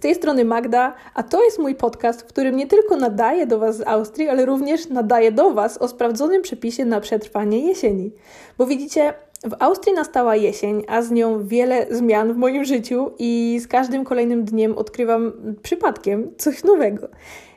tej 0.00 0.14
strony 0.14 0.44
Magda, 0.44 0.94
a 1.14 1.22
to 1.22 1.44
jest 1.44 1.58
mój 1.58 1.74
podcast, 1.74 2.22
w 2.22 2.26
którym 2.26 2.56
nie 2.56 2.66
tylko 2.66 2.96
nadaję 2.96 3.46
do 3.46 3.58
Was 3.58 3.76
z 3.76 3.86
Austrii, 3.86 4.28
ale 4.28 4.46
również 4.46 4.88
nadaję 4.88 5.32
do 5.32 5.50
Was 5.50 5.78
o 5.78 5.88
sprawdzonym 5.88 6.42
przepisie 6.42 6.84
na 6.84 7.00
przetrwanie 7.00 7.66
jesieni. 7.66 8.12
Bo 8.58 8.66
widzicie, 8.66 9.14
w 9.44 9.56
Austrii 9.58 9.94
nastała 9.94 10.36
jesień, 10.36 10.84
a 10.88 11.02
z 11.02 11.10
nią 11.10 11.46
wiele 11.46 11.86
zmian 11.90 12.32
w 12.32 12.36
moim 12.36 12.64
życiu 12.64 13.10
i 13.18 13.60
z 13.62 13.68
każdym 13.68 14.04
kolejnym 14.04 14.44
dniem 14.44 14.78
odkrywam 14.78 15.32
przypadkiem 15.62 16.30
coś 16.38 16.64
nowego. 16.64 17.08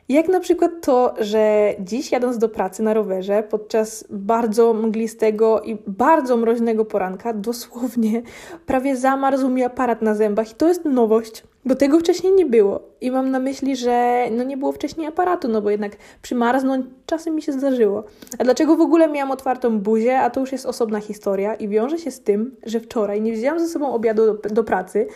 Jak 0.08 0.28
na 0.28 0.40
przykład 0.40 0.70
to, 0.82 1.14
że 1.18 1.74
dziś 1.80 2.12
jadąc 2.12 2.38
do 2.38 2.48
pracy 2.48 2.82
na 2.82 2.94
rowerze 2.94 3.42
podczas 3.42 4.04
bardzo 4.10 4.74
mglistego 4.74 5.60
i 5.60 5.78
bardzo 5.86 6.36
mroźnego 6.36 6.84
poranka, 6.84 7.32
dosłownie 7.32 8.22
prawie 8.66 8.96
zamarzł 8.96 9.48
mi 9.48 9.62
aparat 9.62 10.02
na 10.02 10.14
zębach 10.14 10.52
i 10.52 10.54
to 10.54 10.68
jest 10.68 10.84
nowość, 10.84 11.42
bo 11.64 11.74
tego 11.74 12.00
wcześniej 12.00 12.32
nie 12.32 12.46
było. 12.46 12.80
I 13.00 13.10
mam 13.10 13.30
na 13.30 13.38
myśli, 13.38 13.76
że 13.76 14.24
no 14.30 14.44
nie 14.44 14.56
było 14.56 14.72
wcześniej 14.72 15.06
aparatu, 15.06 15.48
no 15.48 15.62
bo 15.62 15.70
jednak 15.70 15.96
przymarznąć 16.22 16.86
czasem 17.06 17.34
mi 17.34 17.42
się 17.42 17.52
zdarzyło. 17.52 18.04
A 18.38 18.44
dlaczego 18.44 18.76
w 18.76 18.80
ogóle 18.80 19.08
miałam 19.08 19.30
otwartą 19.30 19.78
buzię, 19.78 20.20
a 20.20 20.30
to 20.30 20.40
już 20.40 20.52
jest 20.52 20.66
osobna 20.66 21.00
historia 21.00 21.54
i 21.54 21.68
wiąże 21.68 21.98
się 21.98 22.10
z 22.10 22.20
tym, 22.20 22.56
że 22.66 22.80
wczoraj 22.80 23.20
nie 23.20 23.32
wzięłam 23.32 23.60
ze 23.60 23.68
sobą 23.68 23.92
obiadu 23.92 24.26
do, 24.26 24.48
do 24.48 24.64
pracy, 24.64 25.06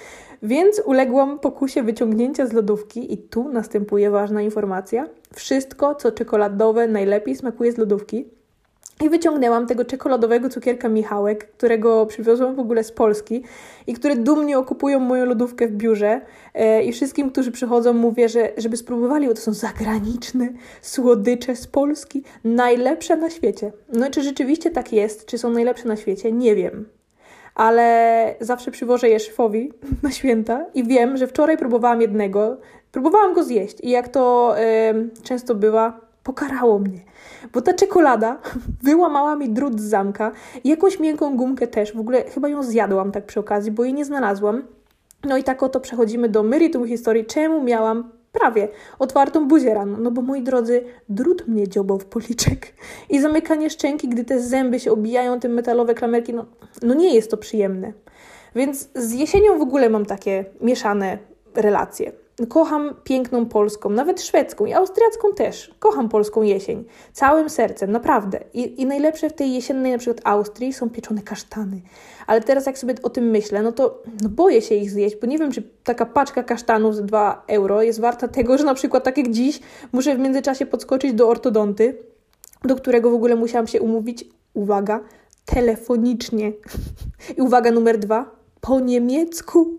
więc 0.43 0.83
uległam 0.84 1.38
pokusie 1.38 1.83
wyciągnięcia 1.83 2.47
z 2.47 2.52
lodówki 2.52 3.12
i 3.12 3.19
tu 3.19 3.49
następuje 3.49 4.10
ważna 4.10 4.43
informacja. 4.43 5.09
Wszystko, 5.35 5.95
co 5.95 6.12
czekoladowe, 6.12 6.88
najlepiej 6.88 7.37
smakuje 7.37 7.73
z 7.73 7.79
lodówki. 7.79 8.38
I 9.04 9.09
wyciągnęłam 9.10 9.66
tego 9.66 9.85
czekoladowego 9.85 10.49
cukierka 10.49 10.88
Michałek, 10.88 11.51
którego 11.52 12.07
przywiozłam 12.07 12.54
w 12.54 12.60
ogóle 12.60 12.85
z 12.85 12.93
Polski 12.93 13.43
i 13.87 13.95
które 13.95 14.16
dumnie 14.16 14.59
okupują 14.59 15.01
moją 15.01 15.27
lodówkę 15.27 15.68
w 15.68 15.73
biurze. 15.73 16.21
E, 16.54 16.82
I 16.82 16.93
wszystkim, 16.93 17.30
którzy 17.30 17.52
przychodzą, 17.52 17.93
mówię, 17.93 18.29
że 18.29 18.52
żeby 18.57 18.76
spróbowali, 18.76 19.29
bo 19.29 19.35
to 19.35 19.41
są 19.41 19.52
zagraniczne 19.52 20.49
słodycze 20.82 21.57
z 21.57 21.66
Polski, 21.66 22.23
najlepsze 22.45 23.16
na 23.16 23.30
świecie. 23.30 23.73
No 23.93 24.09
i 24.09 24.10
czy 24.10 24.23
rzeczywiście 24.23 24.71
tak 24.71 24.93
jest, 24.93 25.26
czy 25.26 25.38
są 25.38 25.51
najlepsze 25.51 25.88
na 25.88 25.96
świecie, 25.96 26.32
nie 26.32 26.54
wiem 26.54 26.85
ale 27.59 28.35
zawsze 28.41 28.71
przywożę 28.71 29.09
je 29.09 29.21
szefowi 29.21 29.73
na 30.02 30.10
święta 30.10 30.66
i 30.74 30.85
wiem, 30.85 31.16
że 31.16 31.26
wczoraj 31.26 31.59
próbowałam 31.59 32.01
jednego, 32.01 32.57
próbowałam 32.93 33.35
go 33.35 33.45
zjeść 33.45 33.76
i 33.82 33.91
jak 33.91 34.09
to 34.09 34.54
y, 34.59 35.23
często 35.23 35.54
bywa, 35.54 36.07
pokarało 36.29 36.79
mnie. 36.79 37.01
Bo 37.52 37.62
ta 37.62 37.73
czekolada 37.73 38.38
wyłamała 38.88 39.37
mi 39.37 39.48
drut 39.51 39.80
z 39.80 39.84
zamka 39.84 40.32
i 40.65 40.68
jakąś 40.68 41.01
miękką 41.01 41.37
gumkę 41.37 41.66
też. 41.66 41.93
W 41.93 42.01
ogóle 42.01 42.24
chyba 42.24 42.48
ją 42.48 42.62
zjadłam 42.62 43.12
tak 43.12 43.26
przy 43.26 43.40
okazji, 43.40 43.73
bo 43.73 43.85
jej 43.85 43.95
nie 43.95 44.04
znalazłam. 44.04 44.62
No 45.24 45.37
i 45.37 45.45
tak 45.45 45.62
oto 45.62 45.80
przechodzimy 45.80 46.29
do 46.29 46.43
meritum 46.43 46.87
historii, 46.87 47.26
czemu 47.26 47.62
miałam 47.62 48.10
prawie 48.32 48.68
otwartą 48.98 49.48
buzię 49.48 49.74
rano. 49.74 49.98
No 50.01 50.10
bo 50.10 50.23
moi 50.23 50.43
drodzy, 50.43 50.85
drut 51.09 51.48
mnie 51.48 51.68
dziobał 51.68 51.98
w 51.98 52.04
policzek. 52.04 52.74
I 53.10 53.20
zamykanie 53.20 53.70
szczęki, 53.70 54.09
gdy 54.09 54.24
te 54.24 54.40
zęby 54.40 54.80
się 54.80 54.92
obijają, 54.92 55.40
te 55.40 55.48
metalowe 55.48 55.95
klamerki, 55.95 56.35
no, 56.35 56.46
no 56.82 56.95
nie 56.95 57.15
jest 57.15 57.30
to 57.30 57.37
przyjemne. 57.37 57.92
Więc 58.54 58.88
z 58.95 59.13
jesienią 59.13 59.59
w 59.59 59.63
ogóle 59.63 59.90
mam 59.90 60.07
takie 60.07 60.45
mieszane 60.60 61.18
relacje. 61.54 62.27
Kocham 62.47 62.95
piękną 63.05 63.47
polską, 63.47 63.91
nawet 63.91 64.22
szwedzką 64.22 64.67
i 64.67 64.72
austriacką 64.72 65.33
też. 65.33 65.75
Kocham 65.78 66.09
polską 66.09 66.43
jesień. 66.43 66.84
Całym 67.12 67.50
sercem, 67.50 67.93
naprawdę. 67.93 68.41
I, 68.55 68.83
I 68.83 68.87
najlepsze 68.87 69.31
w 69.31 69.33
tej 69.33 69.55
jesiennej 69.55 69.93
na 69.93 69.99
przykład 69.99 70.21
Austrii 70.25 70.72
są 70.72 70.91
pieczone 70.91 71.22
kasztany. 71.22 71.81
Ale 72.27 72.41
teraz 72.41 72.66
jak 72.66 72.78
sobie 72.78 72.94
o 73.03 73.10
tym 73.10 73.25
myślę, 73.25 73.62
no 73.62 73.72
to 73.72 74.03
no 74.22 74.28
boję 74.28 74.62
się 74.62 74.75
ich 74.75 74.91
zjeść, 74.91 75.16
bo 75.21 75.27
nie 75.27 75.38
wiem, 75.38 75.53
czy 75.53 75.62
taka 75.84 76.06
paczka 76.06 76.43
kasztanów 76.43 76.97
za 76.97 77.03
2 77.03 77.44
euro 77.48 77.82
jest 77.82 78.00
warta 78.00 78.28
tego, 78.28 78.59
że 78.59 78.65
na 78.65 78.75
przykład 78.75 79.04
tak 79.04 79.19
jak 79.19 79.31
dziś 79.31 79.60
muszę 79.93 80.15
w 80.15 80.19
międzyczasie 80.19 80.66
podskoczyć 80.66 81.12
do 81.12 81.28
ortodonty, 81.28 81.98
do 82.65 82.77
którego 82.77 83.10
w 83.10 83.15
ogóle 83.15 83.37
musiałam 83.37 83.66
się 83.66 83.81
umówić, 83.81 84.25
uwaga, 84.54 85.00
telefonicznie. 85.44 86.53
I 87.37 87.41
uwaga 87.41 87.71
numer 87.71 87.98
dwa, 87.98 88.38
po 88.68 88.80
niemiecku. 88.80 89.78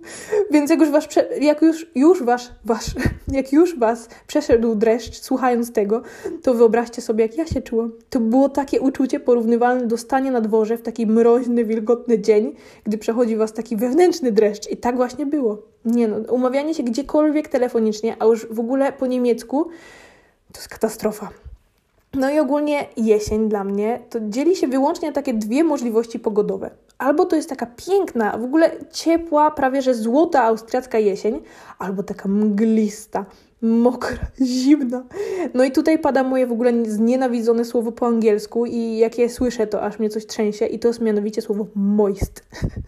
Więc 0.51 0.69
jak 0.69 0.79
już, 0.79 0.89
was, 0.89 1.07
jak 1.41 1.61
już, 1.61 1.87
już 1.95 2.23
wasz, 2.23 2.51
wasz, 2.65 2.85
jak 3.37 3.53
już 3.53 3.79
was 3.79 4.09
przeszedł 4.27 4.75
dreszcz 4.75 5.21
słuchając 5.21 5.73
tego, 5.73 6.01
to 6.43 6.53
wyobraźcie 6.53 7.01
sobie, 7.01 7.25
jak 7.25 7.37
ja 7.37 7.45
się 7.47 7.61
czułam. 7.61 7.91
To 8.09 8.19
było 8.19 8.49
takie 8.49 8.81
uczucie 8.81 9.19
porównywalne 9.19 9.87
do 9.87 9.97
stania 9.97 10.31
na 10.31 10.41
dworze 10.41 10.77
w 10.77 10.81
taki 10.81 11.07
mroźny, 11.07 11.65
wilgotny 11.65 12.19
dzień, 12.19 12.55
gdy 12.83 12.97
przechodzi 12.97 13.35
was 13.35 13.53
taki 13.53 13.77
wewnętrzny 13.77 14.31
dreszcz. 14.31 14.71
I 14.71 14.77
tak 14.77 14.95
właśnie 14.95 15.25
było. 15.25 15.61
Nie 15.85 16.07
no, 16.07 16.17
umawianie 16.33 16.73
się 16.73 16.83
gdziekolwiek 16.83 17.47
telefonicznie, 17.47 18.15
a 18.19 18.25
już 18.25 18.47
w 18.51 18.59
ogóle 18.59 18.91
po 18.91 19.07
niemiecku, 19.07 19.63
to 20.51 20.59
jest 20.59 20.69
katastrofa. 20.69 21.29
No 22.13 22.29
i 22.29 22.39
ogólnie 22.39 22.87
jesień 22.97 23.49
dla 23.49 23.63
mnie 23.63 23.99
to 24.09 24.19
dzieli 24.29 24.55
się 24.55 24.67
wyłącznie 24.67 25.07
na 25.07 25.13
takie 25.13 25.33
dwie 25.33 25.63
możliwości 25.63 26.19
pogodowe. 26.19 26.71
Albo 26.97 27.25
to 27.25 27.35
jest 27.35 27.49
taka 27.49 27.65
piękna, 27.65 28.37
w 28.37 28.43
ogóle 28.43 28.71
ciepła, 28.91 29.51
prawie 29.51 29.81
że 29.81 29.93
złota 29.93 30.43
austriacka 30.43 30.99
jesień, 30.99 31.41
albo 31.79 32.03
taka 32.03 32.29
mglista, 32.29 33.25
mokra, 33.61 34.17
zimna. 34.41 35.03
No 35.53 35.63
i 35.63 35.71
tutaj 35.71 35.99
pada 35.99 36.23
moje 36.23 36.47
w 36.47 36.51
ogóle 36.51 36.85
znienawidzone 36.85 37.65
słowo 37.65 37.91
po 37.91 38.07
angielsku 38.07 38.65
i 38.65 38.97
jak 38.97 39.17
je 39.17 39.29
słyszę, 39.29 39.67
to 39.67 39.81
aż 39.81 39.99
mnie 39.99 40.09
coś 40.09 40.25
trzęsie 40.25 40.65
i 40.65 40.79
to 40.79 40.87
jest 40.87 41.01
mianowicie 41.01 41.41
słowo 41.41 41.67
moist. 41.75 42.43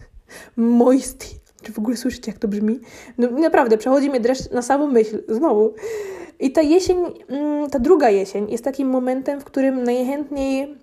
Moisty. 0.56 1.26
Czy 1.62 1.72
w 1.72 1.78
ogóle 1.78 1.96
słyszycie, 1.96 2.30
jak 2.30 2.38
to 2.38 2.48
brzmi? 2.48 2.80
No 3.18 3.30
naprawdę, 3.30 3.78
przechodzi 3.78 4.10
mnie 4.10 4.20
dreszcz 4.20 4.50
na 4.50 4.62
samą 4.62 4.86
myśl, 4.86 5.22
znowu. 5.28 5.74
I 6.42 6.52
ta 6.52 6.62
jesień, 6.62 6.98
mm, 7.28 7.70
ta 7.70 7.78
druga 7.78 8.10
jesień 8.10 8.50
jest 8.50 8.64
takim 8.64 8.88
momentem, 8.88 9.40
w 9.40 9.44
którym 9.44 9.84
najchętniej 9.84 10.82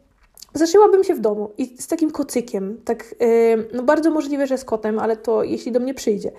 Zaszyłabym 0.54 1.04
się 1.04 1.16
w 1.16 1.20
domu 1.20 1.52
i 1.58 1.82
z 1.82 1.88
takim 1.88 2.12
kocykiem, 2.12 2.78
tak, 2.86 3.16
yy, 3.20 3.68
no 3.74 3.84
bardzo 3.84 4.12
możliwe, 4.12 4.48
że 4.48 4.58
z 4.58 4.66
kotem, 4.66 5.00
ale 5.00 5.18
to 5.18 5.44
jeśli 5.44 5.72
do 5.72 5.80
mnie 5.80 5.94
przyjdzie, 5.94 6.32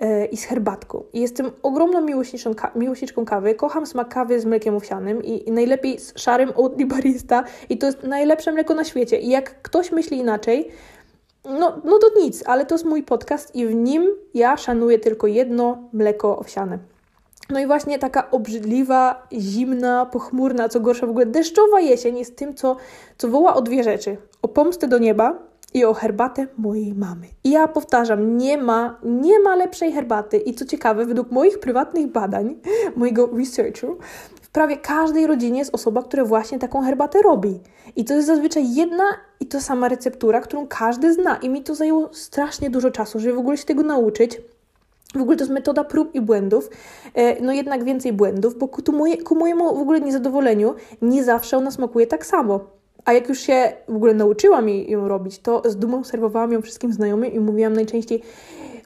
yy, 0.00 0.26
i 0.26 0.36
z 0.36 0.44
herbatką. 0.44 1.02
I 1.12 1.20
jestem 1.20 1.50
ogromną 1.62 2.00
miłośniczką 2.74 3.24
kawy, 3.24 3.54
kocham 3.54 3.86
smak 3.86 4.08
kawy 4.08 4.40
z 4.40 4.44
mlekiem 4.44 4.76
owsianym 4.76 5.24
i, 5.24 5.48
i 5.48 5.52
najlepiej 5.52 5.98
z 5.98 6.18
szarym 6.18 6.52
Oatly 6.56 6.86
Barista 6.86 7.44
i 7.68 7.78
to 7.78 7.86
jest 7.86 8.02
najlepsze 8.02 8.52
mleko 8.52 8.74
na 8.74 8.84
świecie. 8.84 9.18
I 9.18 9.28
jak 9.28 9.62
ktoś 9.62 9.92
myśli 9.92 10.18
inaczej, 10.18 10.68
no, 11.44 11.80
no 11.84 11.98
to 11.98 12.20
nic, 12.20 12.42
ale 12.46 12.66
to 12.66 12.74
jest 12.74 12.84
mój 12.84 13.02
podcast 13.02 13.56
i 13.56 13.66
w 13.66 13.74
nim 13.74 14.06
ja 14.34 14.56
szanuję 14.56 14.98
tylko 14.98 15.26
jedno 15.26 15.78
mleko 15.92 16.38
owsiane. 16.38 16.78
No 17.50 17.60
i 17.60 17.66
właśnie 17.66 17.98
taka 17.98 18.30
obrzydliwa, 18.30 19.26
zimna, 19.32 20.06
pochmurna, 20.06 20.68
co 20.68 20.80
gorsza 20.80 21.06
w 21.06 21.10
ogóle 21.10 21.26
deszczowa 21.26 21.80
jesień 21.80 22.18
jest 22.18 22.36
tym, 22.36 22.54
co, 22.54 22.76
co 23.18 23.28
woła 23.28 23.54
o 23.54 23.62
dwie 23.62 23.84
rzeczy. 23.84 24.16
O 24.42 24.48
pomstę 24.48 24.88
do 24.88 24.98
nieba 24.98 25.38
i 25.74 25.84
o 25.84 25.94
herbatę 25.94 26.46
mojej 26.58 26.94
mamy. 26.94 27.26
I 27.44 27.50
ja 27.50 27.68
powtarzam, 27.68 28.36
nie 28.36 28.58
ma, 28.58 28.98
nie 29.04 29.40
ma 29.40 29.56
lepszej 29.56 29.92
herbaty. 29.92 30.36
I 30.36 30.54
co 30.54 30.64
ciekawe, 30.64 31.06
według 31.06 31.30
moich 31.30 31.60
prywatnych 31.60 32.06
badań, 32.06 32.56
mojego 32.96 33.30
researchu, 33.38 33.96
w 34.42 34.48
prawie 34.50 34.76
każdej 34.76 35.26
rodzinie 35.26 35.58
jest 35.58 35.74
osoba, 35.74 36.02
która 36.02 36.24
właśnie 36.24 36.58
taką 36.58 36.82
herbatę 36.82 37.22
robi. 37.22 37.60
I 37.96 38.04
to 38.04 38.14
jest 38.14 38.26
zazwyczaj 38.26 38.74
jedna 38.74 39.04
i 39.40 39.46
to 39.46 39.60
sama 39.60 39.88
receptura, 39.88 40.40
którą 40.40 40.66
każdy 40.66 41.12
zna. 41.12 41.36
I 41.36 41.48
mi 41.48 41.62
to 41.62 41.74
zajęło 41.74 42.08
strasznie 42.12 42.70
dużo 42.70 42.90
czasu, 42.90 43.20
żeby 43.20 43.34
w 43.34 43.38
ogóle 43.38 43.56
się 43.56 43.64
tego 43.64 43.82
nauczyć. 43.82 44.40
W 45.14 45.20
ogóle 45.20 45.36
to 45.36 45.44
jest 45.44 45.52
metoda 45.52 45.84
prób 45.84 46.14
i 46.14 46.20
błędów, 46.20 46.70
e, 47.14 47.42
no 47.42 47.52
jednak 47.52 47.84
więcej 47.84 48.12
błędów, 48.12 48.58
bo 48.58 48.68
ku, 48.68 48.92
moje, 48.92 49.22
ku 49.22 49.34
mojemu 49.34 49.76
w 49.76 49.80
ogóle 49.80 50.00
niezadowoleniu 50.00 50.74
nie 51.02 51.24
zawsze 51.24 51.56
ona 51.56 51.70
smakuje 51.70 52.06
tak 52.06 52.26
samo. 52.26 52.60
A 53.04 53.12
jak 53.12 53.28
już 53.28 53.38
się 53.40 53.72
w 53.88 53.96
ogóle 53.96 54.14
nauczyłam 54.14 54.68
ją 54.68 55.08
robić, 55.08 55.38
to 55.38 55.62
z 55.64 55.76
dumą 55.76 56.04
serwowałam 56.04 56.52
ją 56.52 56.62
wszystkim 56.62 56.92
znajomym 56.92 57.32
i 57.32 57.40
mówiłam 57.40 57.72
najczęściej 57.72 58.22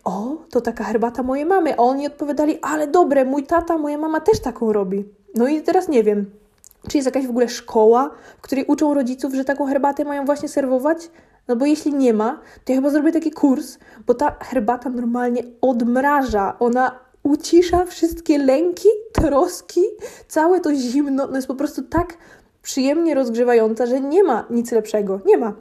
o, 0.05 0.37
to 0.51 0.61
taka 0.61 0.85
herbata 0.85 1.23
mojej 1.23 1.47
mamy. 1.47 1.75
A 1.75 1.77
oni 1.77 2.07
odpowiadali, 2.07 2.59
ale 2.63 2.87
dobre, 2.87 3.25
mój 3.25 3.43
tata, 3.43 3.79
moja 3.79 3.99
mama 3.99 4.21
też 4.21 4.41
taką 4.41 4.73
robi. 4.73 5.05
No 5.35 5.49
i 5.49 5.63
teraz 5.63 5.89
nie 5.89 6.03
wiem, 6.03 6.31
czy 6.89 6.99
jest 6.99 7.07
jakaś 7.07 7.27
w 7.27 7.31
ogóle 7.31 7.49
szkoła, 7.49 8.11
w 8.39 8.41
której 8.41 8.65
uczą 8.65 8.95
rodziców, 8.95 9.35
że 9.35 9.45
taką 9.45 9.67
herbatę 9.67 10.05
mają 10.05 10.25
właśnie 10.25 10.49
serwować? 10.49 11.11
No 11.49 11.57
bo 11.57 11.67
jeśli 11.67 11.95
nie 11.95 12.15
ma, 12.15 12.41
to 12.65 12.73
ja 12.73 12.79
chyba 12.79 12.91
zrobię 12.91 13.13
taki 13.13 13.31
kurs, 13.31 13.79
bo 14.07 14.15
ta 14.15 14.37
herbata 14.41 14.91
normalnie 14.91 15.43
odmraża. 15.61 16.57
Ona 16.59 16.99
ucisza 17.23 17.85
wszystkie 17.85 18.39
lęki, 18.39 18.89
troski, 19.13 19.81
całe 20.29 20.61
to 20.61 20.75
zimno. 20.75 21.27
No 21.27 21.37
jest 21.37 21.49
po 21.49 21.55
prostu 21.55 21.83
tak 21.83 22.17
przyjemnie 22.63 23.15
rozgrzewająca, 23.15 23.87
że 23.87 24.01
nie 24.01 24.25
ma 24.25 24.47
nic 24.51 24.73
lepszego. 24.73 25.21
Nie 25.27 25.39
ma. 25.39 25.55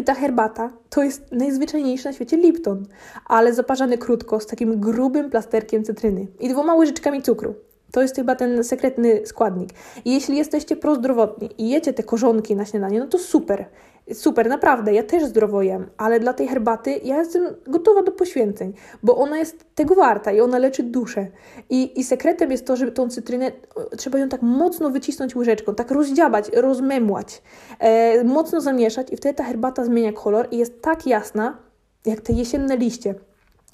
I 0.00 0.04
ta 0.04 0.14
herbata 0.14 0.70
to 0.90 1.02
jest 1.02 1.32
najzwyczajniejszy 1.32 2.04
na 2.04 2.12
świecie 2.12 2.36
Lipton, 2.36 2.86
ale 3.26 3.54
zaparzany 3.54 3.98
krótko 3.98 4.40
z 4.40 4.46
takim 4.46 4.80
grubym 4.80 5.30
plasterkiem 5.30 5.84
cytryny 5.84 6.26
i 6.40 6.48
dwoma 6.48 6.74
łyżeczkami 6.74 7.22
cukru. 7.22 7.54
To 7.92 8.02
jest 8.02 8.16
chyba 8.16 8.34
ten 8.34 8.64
sekretny 8.64 9.26
składnik. 9.26 9.70
I 10.04 10.12
jeśli 10.12 10.36
jesteście 10.36 10.76
prozdrowotni 10.76 11.50
i 11.58 11.68
jecie 11.68 11.92
te 11.92 12.02
korzonki 12.02 12.56
na 12.56 12.64
śniadanie, 12.64 13.00
no 13.00 13.06
to 13.06 13.18
super. 13.18 13.66
Super, 14.12 14.48
naprawdę, 14.48 14.94
ja 14.94 15.02
też 15.02 15.24
zdrowo 15.24 15.62
jem, 15.62 15.90
ale 15.96 16.20
dla 16.20 16.32
tej 16.32 16.48
herbaty 16.48 17.00
ja 17.04 17.18
jestem 17.18 17.44
gotowa 17.66 18.02
do 18.02 18.12
poświęceń, 18.12 18.72
bo 19.02 19.16
ona 19.16 19.38
jest 19.38 19.64
tego 19.74 19.94
warta 19.94 20.32
i 20.32 20.40
ona 20.40 20.58
leczy 20.58 20.82
duszę. 20.82 21.26
I, 21.70 22.00
i 22.00 22.04
sekretem 22.04 22.50
jest 22.50 22.66
to, 22.66 22.76
żeby 22.76 22.92
tą 22.92 23.08
cytrynę, 23.08 23.52
trzeba 23.96 24.18
ją 24.18 24.28
tak 24.28 24.42
mocno 24.42 24.90
wycisnąć 24.90 25.36
łyżeczką, 25.36 25.74
tak 25.74 25.90
rozdziabać, 25.90 26.50
rozmemłać, 26.54 27.42
e, 27.78 28.24
mocno 28.24 28.60
zamieszać 28.60 29.12
i 29.12 29.16
wtedy 29.16 29.34
ta 29.34 29.44
herbata 29.44 29.84
zmienia 29.84 30.12
kolor 30.12 30.48
i 30.50 30.58
jest 30.58 30.82
tak 30.82 31.06
jasna, 31.06 31.58
jak 32.06 32.20
te 32.20 32.32
jesienne 32.32 32.76
liście. 32.76 33.14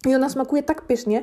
I 0.07 0.15
ona 0.15 0.29
smakuje 0.29 0.63
tak 0.63 0.83
pysznie, 0.83 1.23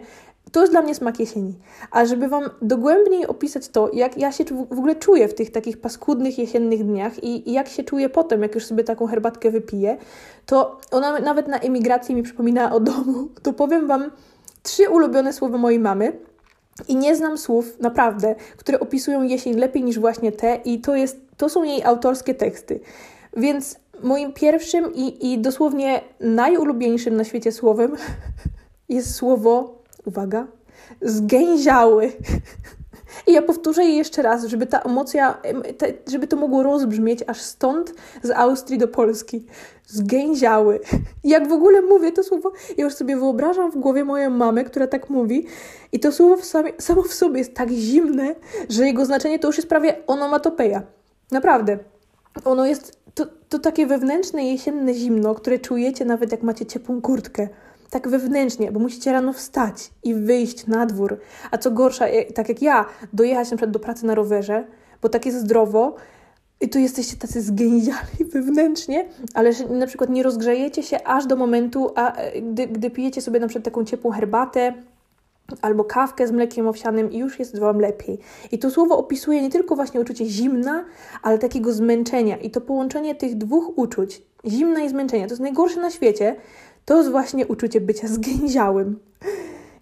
to 0.51 0.61
jest 0.61 0.73
dla 0.73 0.81
mnie 0.81 0.95
smak 0.95 1.19
jesieni. 1.19 1.53
A 1.91 2.05
żeby 2.05 2.27
Wam 2.27 2.49
dogłębniej 2.61 3.27
opisać 3.27 3.67
to, 3.67 3.89
jak 3.93 4.17
ja 4.17 4.31
się 4.31 4.43
w 4.71 4.79
ogóle 4.79 4.95
czuję 4.95 5.27
w 5.27 5.33
tych 5.33 5.51
takich 5.51 5.81
paskudnych 5.81 6.37
jesiennych 6.37 6.85
dniach 6.85 7.23
i, 7.23 7.51
jak 7.51 7.69
się 7.69 7.83
czuję 7.83 8.09
potem, 8.09 8.41
jak 8.41 8.55
już 8.55 8.65
sobie 8.65 8.83
taką 8.83 9.07
herbatkę 9.07 9.51
wypiję, 9.51 9.97
to 10.45 10.79
ona 10.91 11.19
nawet 11.19 11.47
na 11.47 11.59
emigracji 11.59 12.15
mi 12.15 12.23
przypomina 12.23 12.73
o 12.73 12.79
domu. 12.79 13.27
To 13.43 13.53
powiem 13.53 13.87
Wam 13.87 14.11
trzy 14.63 14.89
ulubione 14.89 15.33
słowa 15.33 15.57
mojej 15.57 15.79
mamy. 15.79 16.19
I 16.87 16.95
nie 16.95 17.15
znam 17.15 17.37
słów, 17.37 17.79
naprawdę, 17.79 18.35
które 18.57 18.79
opisują 18.79 19.23
jesień 19.23 19.53
lepiej 19.53 19.83
niż 19.83 19.99
właśnie 19.99 20.31
te, 20.31 20.55
i 20.55 20.81
to, 20.81 20.95
jest, 20.95 21.21
to 21.37 21.49
są 21.49 21.63
jej 21.63 21.83
autorskie 21.83 22.35
teksty. 22.35 22.79
Więc 23.37 23.79
moim 24.03 24.33
pierwszym 24.33 24.93
i, 24.95 25.33
i 25.33 25.39
dosłownie 25.39 26.01
najulubieńszym 26.19 27.15
na 27.15 27.23
świecie 27.23 27.51
słowem 27.51 27.95
jest 28.89 29.15
słowo 29.15 29.82
uwaga, 30.05 30.47
zgęziały. 31.01 32.11
I 33.27 33.33
ja 33.33 33.41
powtórzę 33.41 33.83
je 33.85 33.95
jeszcze 33.95 34.21
raz, 34.21 34.45
żeby 34.45 34.67
ta 34.67 34.79
emocja, 34.79 35.37
żeby 36.07 36.27
to 36.27 36.35
mogło 36.35 36.63
rozbrzmieć 36.63 37.23
aż 37.27 37.41
stąd 37.41 37.93
z 38.23 38.31
Austrii 38.31 38.77
do 38.77 38.87
Polski. 38.87 39.45
Zgęziały. 39.87 40.79
Jak 41.23 41.47
w 41.47 41.51
ogóle 41.51 41.81
mówię 41.81 42.11
to 42.11 42.23
słowo, 42.23 42.51
ja 42.77 42.83
już 42.83 42.93
sobie 42.93 43.17
wyobrażam 43.17 43.71
w 43.71 43.77
głowie 43.77 44.05
moją 44.05 44.29
mamę, 44.29 44.63
która 44.63 44.87
tak 44.87 45.09
mówi 45.09 45.45
i 45.91 45.99
to 45.99 46.11
słowo 46.11 46.37
w 46.37 46.45
samo 46.79 47.03
w 47.03 47.13
sobie 47.13 47.39
jest 47.39 47.53
tak 47.53 47.69
zimne, 47.69 48.35
że 48.69 48.85
jego 48.85 49.05
znaczenie 49.05 49.39
to 49.39 49.47
już 49.47 49.57
jest 49.57 49.69
prawie 49.69 50.07
onomatopeja. 50.07 50.81
Naprawdę. 51.31 51.77
Ono 52.45 52.65
jest 52.65 52.99
to, 53.13 53.25
to 53.49 53.59
takie 53.59 53.85
wewnętrzne 53.85 54.45
jesienne 54.45 54.93
zimno, 54.93 55.35
które 55.35 55.59
czujecie 55.59 56.05
nawet 56.05 56.31
jak 56.31 56.43
macie 56.43 56.65
ciepłą 56.65 57.01
kurtkę 57.01 57.47
tak 57.93 58.07
wewnętrznie, 58.07 58.71
bo 58.71 58.79
musicie 58.79 59.11
rano 59.11 59.33
wstać 59.33 59.91
i 60.03 60.15
wyjść 60.15 60.67
na 60.67 60.85
dwór. 60.85 61.19
A 61.51 61.57
co 61.57 61.71
gorsza, 61.71 62.05
tak 62.35 62.49
jak 62.49 62.61
ja, 62.61 62.85
dojechać 63.13 63.51
na 63.51 63.57
przykład 63.57 63.71
do 63.71 63.79
pracy 63.79 64.05
na 64.05 64.15
rowerze, 64.15 64.67
bo 65.01 65.09
tak 65.09 65.25
jest 65.25 65.39
zdrowo, 65.39 65.95
i 66.61 66.69
tu 66.69 66.79
jesteście 66.79 67.17
tacy 67.17 67.41
zgęziali 67.41 68.25
wewnętrznie, 68.33 69.05
ale 69.33 69.51
na 69.69 69.87
przykład 69.87 70.09
nie 70.09 70.23
rozgrzejecie 70.23 70.83
się 70.83 71.03
aż 71.03 71.25
do 71.25 71.35
momentu, 71.35 71.91
a 71.95 72.15
e, 72.15 72.41
gdy, 72.41 72.67
gdy 72.67 72.89
pijecie 72.89 73.21
sobie 73.21 73.39
na 73.39 73.47
przykład 73.47 73.65
taką 73.65 73.85
ciepłą 73.85 74.11
herbatę, 74.11 74.73
albo 75.61 75.83
kawkę 75.83 76.27
z 76.27 76.31
mlekiem 76.31 76.67
owsianym 76.67 77.11
i 77.11 77.17
już 77.17 77.39
jest 77.39 77.59
Wam 77.59 77.79
lepiej. 77.79 78.19
I 78.51 78.59
to 78.59 78.69
słowo 78.69 78.97
opisuje 78.97 79.41
nie 79.41 79.49
tylko 79.49 79.75
właśnie 79.75 79.99
uczucie 80.01 80.25
zimna, 80.25 80.85
ale 81.21 81.37
takiego 81.37 81.73
zmęczenia. 81.73 82.37
I 82.37 82.51
to 82.51 82.61
połączenie 82.61 83.15
tych 83.15 83.37
dwóch 83.37 83.77
uczuć, 83.77 84.21
zimna 84.47 84.81
i 84.83 84.89
zmęczenia, 84.89 85.25
to 85.25 85.31
jest 85.31 85.41
najgorsze 85.41 85.81
na 85.81 85.89
świecie, 85.89 86.35
to 86.85 86.97
jest 86.97 87.11
właśnie 87.11 87.47
uczucie 87.47 87.81
bycia 87.81 88.07
zgęziałym. 88.07 88.99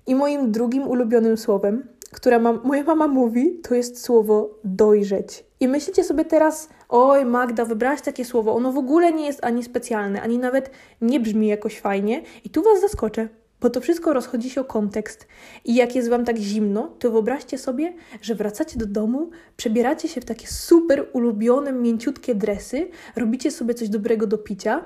I 0.07 0.15
moim 0.15 0.51
drugim 0.51 0.87
ulubionym 0.87 1.37
słowem, 1.37 1.87
które 2.11 2.39
mam, 2.39 2.61
moja 2.63 2.83
mama 2.83 3.07
mówi, 3.07 3.59
to 3.63 3.75
jest 3.75 4.03
słowo 4.03 4.49
dojrzeć. 4.63 5.45
I 5.59 5.67
myślicie 5.67 6.03
sobie 6.03 6.25
teraz, 6.25 6.69
oj 6.89 7.25
Magda, 7.25 7.65
wybrałaś 7.65 8.01
takie 8.01 8.25
słowo, 8.25 8.53
ono 8.55 8.71
w 8.71 8.77
ogóle 8.77 9.13
nie 9.13 9.25
jest 9.25 9.45
ani 9.45 9.63
specjalne, 9.63 10.21
ani 10.21 10.37
nawet 10.37 10.71
nie 11.01 11.19
brzmi 11.19 11.47
jakoś 11.47 11.79
fajnie. 11.79 12.21
I 12.43 12.49
tu 12.49 12.63
Was 12.63 12.81
zaskoczę, 12.81 13.29
bo 13.61 13.69
to 13.69 13.81
wszystko 13.81 14.13
rozchodzi 14.13 14.49
się 14.49 14.61
o 14.61 14.65
kontekst. 14.65 15.27
I 15.65 15.75
jak 15.75 15.95
jest 15.95 16.09
Wam 16.09 16.25
tak 16.25 16.37
zimno, 16.37 16.87
to 16.99 17.11
wyobraźcie 17.11 17.57
sobie, 17.57 17.93
że 18.21 18.35
wracacie 18.35 18.79
do 18.79 18.85
domu, 18.85 19.29
przebieracie 19.57 20.07
się 20.07 20.21
w 20.21 20.25
takie 20.25 20.47
super 20.47 21.07
ulubione, 21.13 21.71
mięciutkie 21.71 22.35
dresy, 22.35 22.89
robicie 23.15 23.51
sobie 23.51 23.73
coś 23.73 23.89
dobrego 23.89 24.27
do 24.27 24.37
picia, 24.37 24.85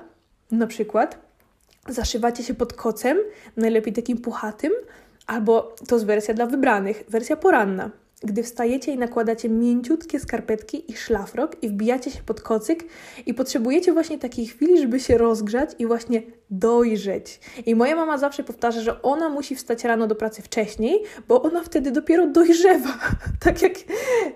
na 0.50 0.66
przykład 0.66 1.26
zaszywacie 1.88 2.42
się 2.42 2.54
pod 2.54 2.72
kocem, 2.72 3.18
najlepiej 3.56 3.92
takim 3.92 4.18
puchatym, 4.18 4.72
albo 5.26 5.74
to 5.88 5.94
jest 5.94 6.06
wersja 6.06 6.34
dla 6.34 6.46
wybranych, 6.46 7.04
wersja 7.08 7.36
poranna. 7.36 7.90
Gdy 8.26 8.42
wstajecie 8.42 8.92
i 8.92 8.98
nakładacie 8.98 9.48
mięciutkie 9.48 10.20
skarpetki 10.20 10.90
i 10.92 10.96
szlafrok 10.96 11.62
i 11.62 11.68
wbijacie 11.68 12.10
się 12.10 12.22
pod 12.22 12.40
kocyk 12.40 12.84
i 13.26 13.34
potrzebujecie 13.34 13.92
właśnie 13.92 14.18
takiej 14.18 14.46
chwili, 14.46 14.80
żeby 14.80 15.00
się 15.00 15.18
rozgrzać 15.18 15.70
i 15.78 15.86
właśnie 15.86 16.22
dojrzeć. 16.50 17.40
I 17.66 17.74
moja 17.74 17.96
mama 17.96 18.18
zawsze 18.18 18.44
powtarza, 18.44 18.80
że 18.80 19.02
ona 19.02 19.28
musi 19.28 19.56
wstać 19.56 19.84
rano 19.84 20.06
do 20.06 20.14
pracy 20.14 20.42
wcześniej, 20.42 21.02
bo 21.28 21.42
ona 21.42 21.62
wtedy 21.62 21.90
dopiero 21.90 22.26
dojrzewa. 22.26 22.98
tak 23.44 23.62
jak, 23.62 23.72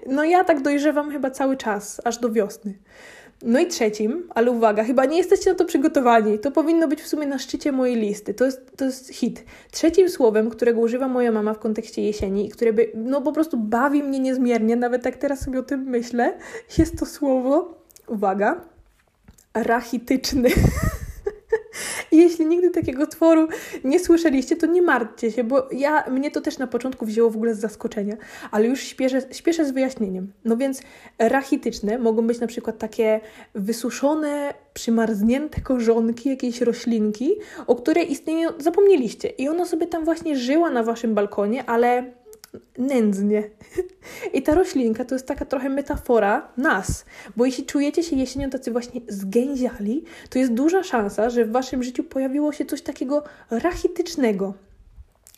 no 0.06 0.24
ja 0.24 0.44
tak 0.44 0.62
dojrzewam 0.62 1.10
chyba 1.10 1.30
cały 1.30 1.56
czas, 1.56 2.00
aż 2.04 2.18
do 2.18 2.30
wiosny. 2.30 2.74
No 3.42 3.60
i 3.60 3.66
trzecim, 3.66 4.28
ale 4.34 4.50
uwaga, 4.50 4.84
chyba 4.84 5.04
nie 5.04 5.18
jesteście 5.18 5.50
na 5.50 5.56
to 5.56 5.64
przygotowani. 5.64 6.38
To 6.38 6.50
powinno 6.50 6.88
być 6.88 7.02
w 7.02 7.08
sumie 7.08 7.26
na 7.26 7.38
szczycie 7.38 7.72
mojej 7.72 7.96
listy. 7.96 8.34
To 8.34 8.44
jest, 8.44 8.76
to 8.76 8.84
jest 8.84 9.08
hit. 9.08 9.44
Trzecim 9.70 10.08
słowem, 10.08 10.50
którego 10.50 10.80
używa 10.80 11.08
moja 11.08 11.32
mama 11.32 11.54
w 11.54 11.58
kontekście 11.58 12.02
jesieni 12.02 12.46
i 12.46 12.50
które 12.50 12.72
by, 12.72 12.92
no 12.94 13.20
po 13.20 13.32
prostu 13.32 13.56
bawi 13.56 14.02
mnie 14.02 14.20
niezmiernie, 14.20 14.76
nawet 14.76 15.04
jak 15.04 15.16
teraz 15.16 15.40
sobie 15.40 15.58
o 15.58 15.62
tym 15.62 15.80
myślę, 15.80 16.38
jest 16.78 16.98
to 16.98 17.06
słowo, 17.06 17.74
uwaga, 18.08 18.60
rachityczny. 19.54 20.48
Jeśli 22.22 22.46
nigdy 22.46 22.70
takiego 22.70 23.06
tworu 23.06 23.48
nie 23.84 24.00
słyszeliście, 24.00 24.56
to 24.56 24.66
nie 24.66 24.82
martwcie 24.82 25.30
się, 25.30 25.44
bo 25.44 25.68
ja, 25.72 26.04
mnie 26.10 26.30
to 26.30 26.40
też 26.40 26.58
na 26.58 26.66
początku 26.66 27.06
wzięło 27.06 27.30
w 27.30 27.36
ogóle 27.36 27.54
z 27.54 27.60
zaskoczenia, 27.60 28.16
ale 28.50 28.66
już 28.66 28.80
śpieszę, 28.80 29.22
śpieszę 29.30 29.64
z 29.64 29.70
wyjaśnieniem. 29.70 30.32
No 30.44 30.56
więc 30.56 30.82
rachityczne 31.18 31.98
mogą 31.98 32.26
być 32.26 32.40
na 32.40 32.46
przykład 32.46 32.78
takie 32.78 33.20
wysuszone, 33.54 34.54
przymarznięte 34.74 35.60
korzonki 35.60 36.28
jakiejś 36.28 36.60
roślinki, 36.60 37.34
o 37.66 37.76
której 37.76 38.12
istnieniu 38.12 38.48
zapomnieliście. 38.58 39.28
I 39.28 39.48
ona 39.48 39.66
sobie 39.66 39.86
tam 39.86 40.04
właśnie 40.04 40.36
żyła 40.36 40.70
na 40.70 40.82
waszym 40.82 41.14
balkonie, 41.14 41.64
ale 41.64 42.12
nędznie. 42.78 43.50
I 44.32 44.42
ta 44.42 44.54
roślinka 44.54 45.04
to 45.04 45.14
jest 45.14 45.26
taka 45.26 45.44
trochę 45.44 45.68
metafora 45.68 46.48
nas, 46.56 47.04
bo 47.36 47.46
jeśli 47.46 47.66
czujecie 47.66 48.02
się 48.02 48.16
jesienią 48.16 48.50
tacy 48.50 48.70
właśnie 48.70 49.00
zgęziali, 49.08 50.04
to 50.30 50.38
jest 50.38 50.52
duża 50.52 50.82
szansa, 50.82 51.30
że 51.30 51.44
w 51.44 51.50
waszym 51.50 51.82
życiu 51.82 52.04
pojawiło 52.04 52.52
się 52.52 52.64
coś 52.64 52.82
takiego 52.82 53.22
rachitycznego. 53.50 54.54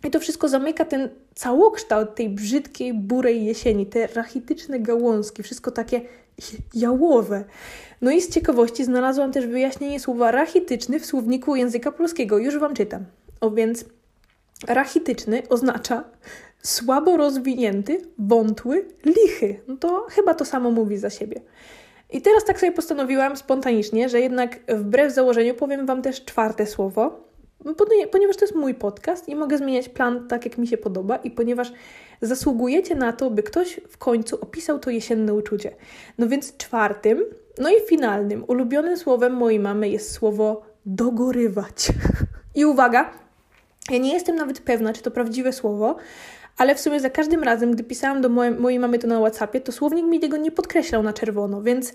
I 0.04 0.10
to 0.10 0.20
wszystko 0.20 0.48
zamyka 0.48 0.84
ten 0.84 1.08
całokształt 1.34 2.14
tej 2.14 2.28
brzydkiej, 2.28 2.94
burej 2.94 3.44
jesieni, 3.44 3.86
te 3.86 4.06
rachityczne 4.06 4.80
gałązki, 4.80 5.42
wszystko 5.42 5.70
takie 5.70 6.00
jałowe. 6.74 7.44
No 8.00 8.10
i 8.10 8.20
z 8.20 8.30
ciekawości 8.30 8.84
znalazłam 8.84 9.32
też 9.32 9.46
wyjaśnienie 9.46 10.00
słowa 10.00 10.30
rachityczny 10.30 11.00
w 11.00 11.06
słowniku 11.06 11.56
języka 11.56 11.92
polskiego. 11.92 12.38
Już 12.38 12.58
Wam 12.58 12.74
czytam. 12.74 13.04
O 13.40 13.50
więc 13.50 13.84
rachityczny 14.66 15.42
oznacza 15.48 16.04
słabo 16.62 17.16
rozwinięty, 17.16 18.00
wątły, 18.18 18.88
lichy. 19.04 19.60
No 19.68 19.76
to 19.76 20.06
chyba 20.10 20.34
to 20.34 20.44
samo 20.44 20.70
mówi 20.70 20.96
za 20.98 21.10
siebie. 21.10 21.40
I 22.10 22.22
teraz 22.22 22.44
tak 22.44 22.60
sobie 22.60 22.72
postanowiłam 22.72 23.36
spontanicznie, 23.36 24.08
że 24.08 24.20
jednak 24.20 24.60
wbrew 24.68 25.14
założeniu 25.14 25.54
powiem 25.54 25.86
Wam 25.86 26.02
też 26.02 26.24
czwarte 26.24 26.66
słowo, 26.66 27.24
ponieważ 28.12 28.36
to 28.36 28.44
jest 28.44 28.54
mój 28.54 28.74
podcast 28.74 29.28
i 29.28 29.36
mogę 29.36 29.58
zmieniać 29.58 29.88
plan 29.88 30.28
tak, 30.28 30.44
jak 30.44 30.58
mi 30.58 30.66
się 30.66 30.76
podoba, 30.76 31.16
i 31.16 31.30
ponieważ 31.30 31.72
zasługujecie 32.22 32.94
na 32.94 33.12
to, 33.12 33.30
by 33.30 33.42
ktoś 33.42 33.80
w 33.88 33.98
końcu 33.98 34.38
opisał 34.40 34.78
to 34.78 34.90
jesienne 34.90 35.34
uczucie. 35.34 35.74
No 36.18 36.28
więc 36.28 36.56
czwartym, 36.56 37.24
no 37.58 37.70
i 37.70 37.74
finalnym, 37.88 38.44
ulubionym 38.48 38.96
słowem 38.96 39.32
mojej 39.32 39.60
mamy 39.60 39.88
jest 39.88 40.10
słowo 40.12 40.62
dogorywać. 40.86 41.88
I 42.54 42.64
uwaga, 42.64 43.12
ja 43.90 43.98
nie 43.98 44.12
jestem 44.12 44.36
nawet 44.36 44.60
pewna, 44.60 44.92
czy 44.92 45.02
to 45.02 45.10
prawdziwe 45.10 45.52
słowo, 45.52 45.96
ale 46.56 46.74
w 46.74 46.80
sumie 46.80 47.00
za 47.00 47.10
każdym 47.10 47.42
razem, 47.42 47.72
gdy 47.72 47.84
pisałam 47.84 48.20
do 48.20 48.28
mojej, 48.28 48.54
mojej 48.54 48.78
mamy 48.78 48.98
to 48.98 49.06
na 49.06 49.18
WhatsAppie, 49.18 49.60
to 49.60 49.72
słownik 49.72 50.06
mi 50.06 50.20
tego 50.20 50.36
nie 50.36 50.50
podkreślał 50.50 51.02
na 51.02 51.12
czerwono, 51.12 51.62
więc 51.62 51.92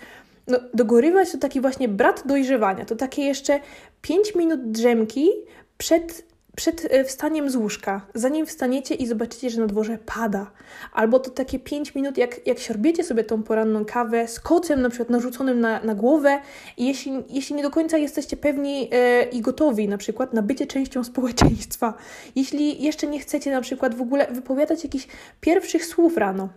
no, 0.47 0.59
dogorywać 0.73 1.31
to 1.31 1.37
taki 1.37 1.61
właśnie 1.61 1.87
brat 1.87 2.23
dojrzewania. 2.25 2.85
To 2.85 2.95
takie 2.95 3.21
jeszcze 3.21 3.59
5 4.01 4.35
minut 4.35 4.71
drzemki 4.71 5.29
przed 5.77 6.26
przed 6.57 6.87
e, 6.91 7.03
wstaniem 7.03 7.49
z 7.49 7.55
łóżka, 7.55 8.01
zanim 8.13 8.45
wstaniecie 8.45 8.95
i 8.95 9.07
zobaczycie, 9.07 9.49
że 9.49 9.61
na 9.61 9.67
dworze 9.67 9.97
pada. 10.05 10.51
Albo 10.93 11.19
to 11.19 11.31
takie 11.31 11.59
5 11.59 11.95
minut, 11.95 12.17
jak, 12.17 12.47
jak 12.47 12.59
siorbiecie 12.59 13.03
sobie 13.03 13.23
tą 13.23 13.43
poranną 13.43 13.85
kawę 13.85 14.27
z 14.27 14.39
kocem 14.39 14.81
na 14.81 14.89
przykład 14.89 15.09
narzuconym 15.09 15.59
na, 15.59 15.83
na 15.83 15.95
głowę 15.95 16.39
i 16.77 16.87
jeśli, 16.87 17.23
jeśli 17.29 17.55
nie 17.55 17.63
do 17.63 17.71
końca 17.71 17.97
jesteście 17.97 18.37
pewni 18.37 18.89
e, 18.91 19.23
i 19.23 19.41
gotowi 19.41 19.87
na 19.87 19.97
przykład 19.97 20.33
na 20.33 20.41
bycie 20.41 20.67
częścią 20.67 21.03
społeczeństwa, 21.03 21.93
jeśli 22.35 22.83
jeszcze 22.83 23.07
nie 23.07 23.19
chcecie 23.19 23.51
na 23.51 23.61
przykład 23.61 23.95
w 23.95 24.01
ogóle 24.01 24.27
wypowiadać 24.31 24.83
jakichś 24.83 25.07
pierwszych 25.41 25.85
słów 25.85 26.17
rano, 26.17 26.49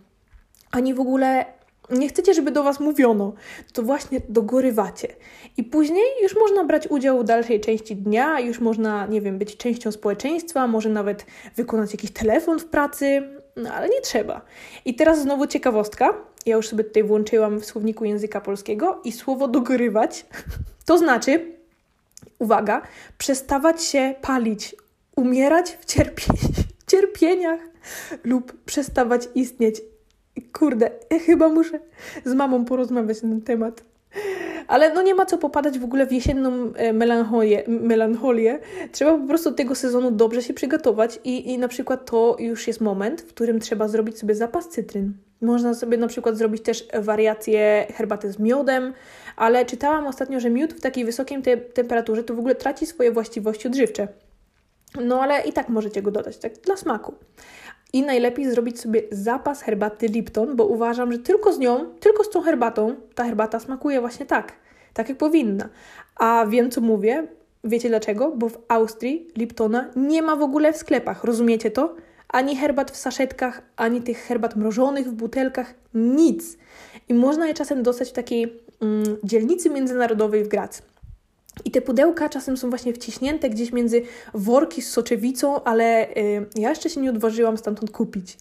ani 0.71 0.95
w 0.95 1.01
ogóle 1.01 1.45
nie 1.91 2.09
chcecie, 2.09 2.35
żeby 2.35 2.51
do 2.51 2.63
Was 2.63 2.81
mówiono, 2.81 3.33
to 3.73 3.83
właśnie 3.83 4.21
dogorywacie. 4.29 5.09
I 5.57 5.65
później 5.65 6.05
już 6.23 6.37
można 6.37 6.65
brać 6.65 6.87
udział 6.87 7.21
w 7.21 7.25
dalszej 7.25 7.61
części 7.61 7.97
dnia, 7.97 8.41
już 8.41 8.61
można, 8.61 9.07
nie 9.07 9.21
wiem, 9.21 9.39
być 9.39 9.57
częścią 9.57 9.93
społeczeństwa, 9.93 10.67
może 10.67 10.89
nawet 10.89 11.27
wykonać 11.57 11.93
jakiś 11.93 12.11
telefon 12.11 12.59
w 12.59 12.65
pracy, 12.65 13.23
no 13.57 13.73
ale 13.75 13.89
nie 13.89 14.01
trzeba. 14.01 14.41
I 14.85 14.95
teraz 14.95 15.23
znowu 15.23 15.47
ciekawostka. 15.47 16.15
Ja 16.47 16.57
już 16.57 16.69
sobie 16.69 16.85
tutaj 16.85 17.03
włączyłam 17.05 17.61
w 17.61 17.65
słowniku 17.65 18.05
języka 18.05 18.41
polskiego 18.41 19.01
i 19.05 19.13
słowo 19.13 19.49
dogorywać 19.49 20.27
to 20.91 20.99
znaczy, 20.99 21.47
uwaga, 22.39 22.83
przestawać 23.19 23.85
się 23.85 24.15
palić, 24.21 24.77
umierać 25.17 25.79
w 25.81 25.85
cierpieniach 26.91 27.61
lub 28.25 28.65
przestawać 28.65 29.29
istnieć. 29.35 29.81
Kurde, 30.53 30.91
chyba 31.27 31.49
muszę 31.49 31.81
z 32.25 32.35
mamą 32.35 32.65
porozmawiać 32.65 33.23
na 33.23 33.29
ten 33.29 33.43
temat. 33.43 33.85
Ale 34.69 34.95
no 34.95 35.03
nie 35.03 35.15
ma 35.15 35.27
co 35.27 35.39
popadać 35.39 35.79
w 35.79 35.85
ogóle 35.85 36.07
w 36.07 36.13
jesienną 36.13 36.73
e, 36.75 36.93
melancholię. 36.93 37.65
melancholię. 37.69 38.59
Trzeba 38.93 39.19
po 39.19 39.27
prostu 39.27 39.53
tego 39.53 39.75
sezonu 39.75 40.11
dobrze 40.11 40.43
się 40.43 40.55
przygotować 40.55 41.21
i, 41.25 41.53
i 41.53 41.59
na 41.59 41.69
przykład 41.69 42.11
to 42.11 42.37
już 42.39 42.67
jest 42.67 42.81
moment, 42.81 43.21
w 43.21 43.29
którym 43.29 43.61
trzeba 43.61 43.89
zrobić 43.89 44.19
sobie 44.19 44.35
zapas 44.35 44.69
cytryn. 44.69 45.13
Można 45.43 45.75
sobie 45.75 45.97
na 45.97 46.07
przykład 46.07 46.37
zrobić 46.37 46.63
też 46.63 46.89
wariację 47.01 47.87
herbaty 47.95 48.33
z 48.33 48.39
miodem, 48.39 48.93
ale 49.37 49.65
czytałam 49.65 50.07
ostatnio, 50.07 50.41
że 50.41 50.51
miód 50.51 50.73
w 50.73 50.81
takiej 50.81 51.05
wysokiej 51.05 51.43
te 51.43 51.57
temperaturze 51.57 52.25
to 52.25 52.35
w 52.35 52.39
ogóle 52.39 52.55
traci 52.55 52.87
swoje 52.87 53.13
właściwości 53.13 53.69
odżywcze. 53.69 54.09
No 55.05 55.23
ale 55.23 55.41
i 55.41 55.53
tak 55.53 55.69
możecie 55.69 56.03
go 56.03 56.11
dodać, 56.11 56.39
tak 56.39 56.53
dla 56.53 56.77
smaku. 56.77 57.15
I 57.93 58.03
najlepiej 58.03 58.51
zrobić 58.51 58.81
sobie 58.81 59.03
zapas 59.11 59.63
herbaty 59.63 60.07
Lipton, 60.07 60.57
bo 60.57 60.67
uważam, 60.67 61.13
że 61.13 61.19
tylko 61.19 61.53
z 61.53 61.59
nią, 61.59 61.87
tylko 62.01 62.25
z 62.25 62.31
tą 62.31 62.43
herbatą, 62.43 62.95
ta 63.15 63.25
herbata 63.25 63.61
smakuje 63.61 64.01
właśnie 64.01 64.27
tak, 64.27 64.53
tak 64.95 65.09
jak 65.09 65.19
powinna. 65.19 65.69
A 66.17 66.47
wiem, 66.49 66.71
co 66.71 66.81
mówię. 66.81 67.27
Wiecie 67.65 67.89
dlaczego? 67.89 68.33
Bo 68.37 68.49
w 68.49 68.59
Austrii 68.69 69.29
Liptona 69.37 69.91
nie 69.97 70.23
ma 70.23 70.37
w 70.37 70.43
ogóle 70.43 70.73
w 70.73 70.77
sklepach. 70.77 71.25
Rozumiecie 71.25 71.71
to? 71.71 71.95
Ani 72.29 72.57
herbat 72.57 72.91
w 72.91 72.97
saszetkach, 72.97 73.63
ani 73.77 74.03
tych 74.03 74.19
herbat 74.19 74.57
mrożonych 74.57 75.07
w 75.07 75.13
butelkach, 75.13 75.75
nic. 75.95 76.59
I 77.09 77.15
można 77.15 77.47
je 77.47 77.55
czasem 77.55 77.83
dostać 77.83 78.11
w 78.11 78.13
takiej 78.13 78.61
mm, 78.81 79.17
dzielnicy 79.25 79.71
międzynarodowej 79.71 80.45
w 80.45 80.49
Graz. 80.49 80.83
I 81.65 81.71
te 81.71 81.81
pudełka 81.81 82.29
czasem 82.29 82.57
są 82.57 82.71
właśnie 82.71 82.93
wciśnięte 82.93 83.51
gdzieś 83.51 83.73
między 83.73 84.03
worki 84.35 84.83
z 84.83 84.91
soczewicą, 84.91 85.65
ale 85.65 86.09
y, 86.09 86.47
ja 86.57 86.71
jeszcze 86.71 86.91
się 86.91 87.01
nie 87.01 87.11
odważyłam 87.11 87.59
stamtąd 87.59 87.91
kupić. 87.91 88.37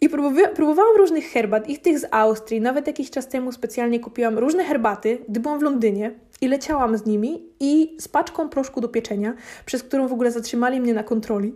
I 0.00 0.08
próbowałam 0.54 0.96
różnych 0.96 1.24
herbat, 1.24 1.68
ich 1.68 1.82
tych 1.82 1.98
z 1.98 2.06
Austrii. 2.10 2.60
Nawet 2.60 2.86
jakiś 2.86 3.10
czas 3.10 3.28
temu 3.28 3.52
specjalnie 3.52 4.00
kupiłam 4.00 4.38
różne 4.38 4.64
herbaty, 4.64 5.18
gdy 5.28 5.40
byłam 5.40 5.58
w 5.58 5.62
Londynie 5.62 6.14
i 6.40 6.48
leciałam 6.48 6.98
z 6.98 7.06
nimi 7.06 7.42
i 7.60 7.96
z 8.00 8.08
paczką 8.08 8.48
proszku 8.48 8.80
do 8.80 8.88
pieczenia, 8.88 9.34
przez 9.66 9.82
którą 9.82 10.08
w 10.08 10.12
ogóle 10.12 10.32
zatrzymali 10.32 10.80
mnie 10.80 10.94
na 10.94 11.02
kontroli. 11.02 11.54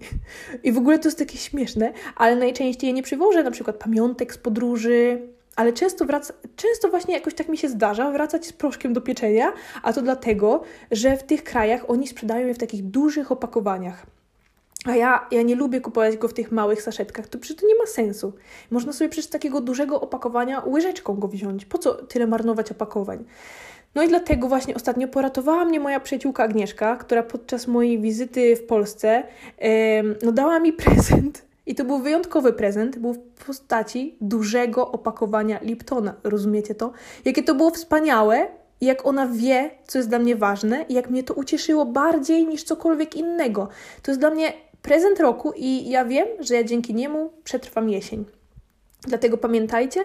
I 0.65 0.73
w 0.73 0.79
ogóle 0.79 0.99
to 0.99 1.09
jest 1.09 1.19
takie 1.19 1.39
śmieszne, 1.39 1.93
ale 2.17 2.37
najczęściej 2.37 2.95
nie 2.95 3.03
przywożę 3.03 3.43
na 3.43 3.51
przykład 3.51 3.77
pamiątek 3.77 4.35
z 4.35 4.39
podróży, 4.39 5.29
ale 5.59 5.73
często, 5.73 6.05
wraca, 6.05 6.35
często 6.57 6.89
właśnie 6.89 7.15
jakoś 7.15 7.35
tak 7.35 7.49
mi 7.49 7.59
się 7.59 7.69
zdarza 7.69 8.11
wracać 8.11 8.47
z 8.47 8.53
proszkiem 8.53 8.93
do 8.93 9.01
pieczenia, 9.01 9.53
a 9.83 9.93
to 9.93 10.03
dlatego, 10.03 10.63
że 10.91 11.17
w 11.17 11.23
tych 11.23 11.45
krajach 11.45 11.91
oni 11.91 12.07
sprzedają 12.07 12.47
je 12.47 12.55
w 12.55 12.59
takich 12.59 12.85
dużych 12.85 13.33
opakowaniach. 13.33 14.07
A 14.85 14.97
ja, 14.97 15.27
ja 15.31 15.43
nie 15.43 15.55
lubię 15.55 15.81
kupować 15.81 16.17
go 16.17 16.29
w 16.29 16.35
tych 16.35 16.53
małych 16.53 16.83
saszetkach, 16.83 17.29
to 17.29 17.39
przecież 17.39 17.61
to 17.61 17.67
nie 17.67 17.75
ma 17.75 17.87
sensu. 17.87 18.33
Można 18.71 18.93
sobie 18.93 19.09
przecież 19.09 19.31
takiego 19.31 19.61
dużego 19.61 20.01
opakowania 20.01 20.63
łyżeczką 20.67 21.15
go 21.15 21.29
wziąć. 21.29 21.65
Po 21.65 21.79
co 21.79 21.95
tyle 21.95 22.27
marnować 22.27 22.71
opakowań? 22.71 23.25
No 23.95 24.03
i 24.03 24.09
dlatego 24.09 24.49
właśnie 24.49 24.75
ostatnio 24.75 25.09
poratowała 25.09 25.65
mnie 25.65 25.81
moja 25.81 26.01
przyjaciółka 26.01 26.45
Agnieszka, 26.45 26.97
która 26.97 27.23
podczas 27.23 27.67
mojej 27.67 28.01
wizyty 28.01 28.57
w 28.57 28.67
Polsce 28.67 29.23
yy, 29.61 29.69
no 30.23 30.33
dała 30.33 30.61
mi 30.61 30.73
prezent 30.83 31.48
i 31.69 31.75
to 31.75 31.85
był 31.85 31.99
wyjątkowy 31.99 32.53
prezent, 32.53 32.99
był 32.99 33.15
w 33.15 33.45
postaci 33.47 34.17
dużego 34.21 34.93
opakowania 34.93 35.59
Liptona. 35.63 36.15
Rozumiecie 36.25 36.75
to? 36.75 36.93
Jakie 37.25 37.43
to 37.43 37.55
było 37.55 37.71
wspaniałe 37.71 38.49
jak 38.81 39.07
ona 39.07 39.27
wie, 39.27 39.71
co 39.87 39.99
jest 39.99 40.09
dla 40.09 40.19
mnie 40.19 40.37
ważne 40.37 40.85
i 40.89 40.95
jak 40.95 41.11
mnie 41.11 41.23
to 41.23 41.35
ucieszyło 41.35 41.87
bardziej 41.87 42.47
niż 42.47 42.63
cokolwiek 42.63 43.17
innego. 43.17 43.69
To 44.03 44.11
jest 44.11 44.21
dla 44.21 44.31
mnie 44.31 44.53
prezent 44.83 45.21
roku 45.21 45.53
i 45.57 45.91
ja 45.91 46.05
wiem, 46.05 46.29
że 46.41 46.55
ja 46.55 46.65
dzięki 46.65 46.95
niemu 46.95 47.33
przetrwam 47.45 47.89
jesień. 47.89 48.25
Dlatego 49.03 49.39
pamiętajcie, 49.39 50.05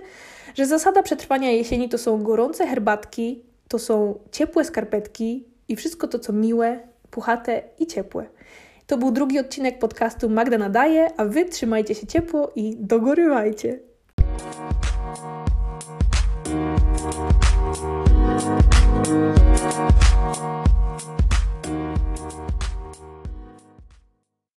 że 0.56 0.66
zasada 0.66 1.04
przetrwania 1.04 1.52
jesieni 1.52 1.90
to 1.90 1.98
są 1.98 2.24
gorące 2.24 2.68
herbatki, 2.68 3.44
to 3.68 3.80
są 3.80 4.20
ciepłe 4.32 4.66
skarpetki 4.66 5.46
i 5.68 5.76
wszystko 5.76 6.08
to, 6.08 6.20
co 6.20 6.34
miłe, 6.34 6.80
puchate 7.12 7.64
i 7.80 7.88
ciepłe. 7.88 8.26
To 8.94 8.98
był 8.98 9.12
drugi 9.12 9.40
odcinek 9.40 9.80
podcastu 9.80 10.30
Magda 10.30 10.58
Nadaje, 10.58 11.08
a 11.18 11.26
Wy 11.26 11.46
trzymajcie 11.46 11.96
się 11.96 12.08
ciepło 12.08 12.52
i 12.56 12.78
dogorywajcie! 12.80 13.80
thank 19.04 19.43